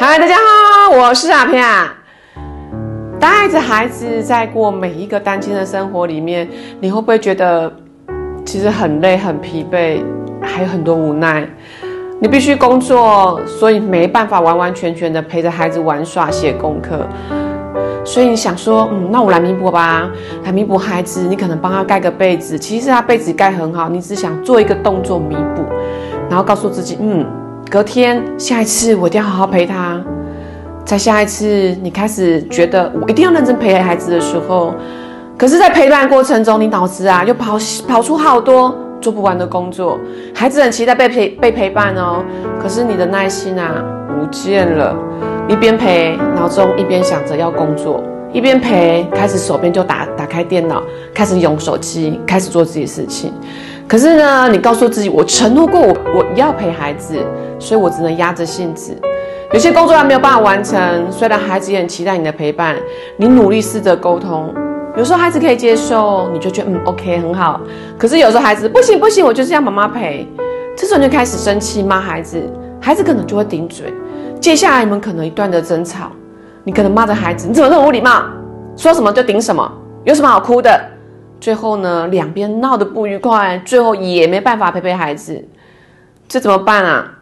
[0.00, 1.66] 嗨，大家好，我是阿片。
[3.18, 7.72] 带着孩子在过每一个单亲的生活里面，你会不会觉得
[8.46, 10.04] 其实很累、很疲惫，
[10.40, 11.44] 还有很多无奈？
[12.20, 17.04] 你必须工作，所以没办法完完全全的陪着孩子玩耍、写功课。
[18.04, 20.08] 所以你想说，嗯，那我来弥补吧，
[20.44, 21.22] 来弥补孩子。
[21.22, 25.64] 你可能帮他盖个被子，其实他被子盖很好，你只想做一个动作弥补，
[26.30, 27.26] 然后告诉自己，嗯，
[27.70, 30.00] 隔天下一次我一定要好好陪他。
[30.86, 34.74] 在下一次，你开始觉得我一定要认真陪孩子的时候，
[35.36, 40.00] 可是，在陪伴过程中，你脑子啊又跑跑出好多做不完的工作。
[40.34, 42.24] 孩子很期待被陪被陪伴哦，
[42.58, 43.84] 可是你的耐心啊
[44.18, 44.96] 不见了。
[45.46, 50.82] 一边陪，脑中一边想着要工作；一边陪，开始手边就打打开电脑，
[51.14, 53.30] 开始用手机，开始做自己事情。
[53.88, 57.16] 可是呢，你告诉自己，我承诺过我我要陪孩子，
[57.58, 58.94] 所以我只能压着性子。
[59.50, 62.76] 有些工作还没有办法完成，虽然孩子也很期待你的陪伴，
[63.16, 64.54] 你努力试着沟通，
[64.94, 67.62] 有时候孩子可以接受，你就觉得嗯 OK 很好。
[67.96, 70.28] 可是有时候孩子不行不行，我就是要妈妈陪，
[70.76, 72.42] 这时候你就开始生气骂孩子，
[72.78, 73.90] 孩子可能就会顶嘴，
[74.38, 76.10] 接下来你们可能一段的争吵，
[76.62, 78.22] 你可能骂着孩子，你怎么这么无礼貌，
[78.76, 79.66] 说什么就顶什么，
[80.04, 80.78] 有什么好哭的？
[81.40, 85.46] 最后呢，两边闹得不愉快，最后也没办法陪陪孩子，
[86.28, 87.14] 这怎么办啊？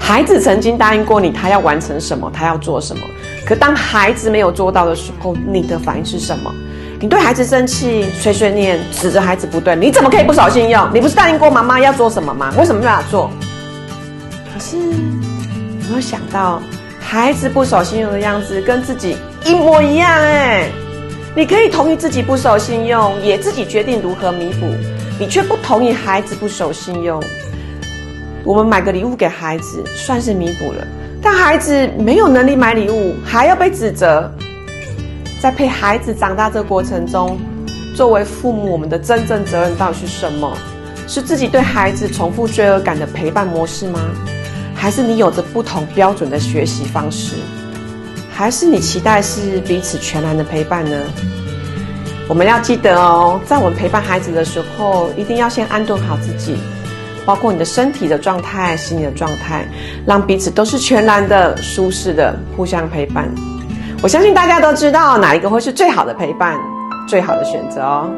[0.00, 3.02] 孩子曾经答应过你，他要完成什么，他要做什么。
[3.44, 6.50] 可当孩子没有做到的时候，你的反应是什么？
[6.98, 10.88] 你对孩子生气、碎碎念、指着孩子不对，你怎么可以不守信用？
[10.94, 12.52] 你不是答应过妈妈要做什么吗？
[12.58, 13.30] 为什么没法做？
[14.52, 14.78] 可是
[15.88, 16.62] 没有想到，
[17.00, 20.10] 孩子不守信用的样子跟自己一模一样？
[20.10, 20.70] 哎，
[21.34, 24.66] 你可以同意自己不守信用，也自己决定如何弥补，
[25.18, 27.22] 你却不同意孩子不守信用。
[28.44, 30.86] 我们买个礼物给孩子，算是弥补了。
[31.22, 34.30] 但孩子没有能力买礼物，还要被指责。
[35.40, 37.38] 在陪孩子长大这个过程中，
[37.94, 40.52] 作为父母，我们的真正责任到底是什么？
[41.06, 44.00] 是自己对孩子重复罪恶感的陪伴模式吗？
[44.78, 47.34] 还是你有着不同标准的学习方式？
[48.32, 50.96] 还是你期待是彼此全然的陪伴呢？
[52.28, 56.56] 我们要记得哦，在我们陪伴孩子的时候，一定要先安顿好自己。
[57.26, 59.66] 包括你的身体的状态、心理的状态，
[60.06, 63.28] 让彼此都是全然的、舒适的，互相陪伴。
[64.00, 66.56] 我相信大家都知道哪一个会是最好的陪伴、
[67.06, 68.10] 最好的选择哦。